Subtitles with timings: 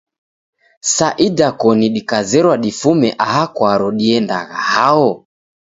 [0.95, 5.11] Sa idakoni dikazerwa difume aha kwaro diendagha hao?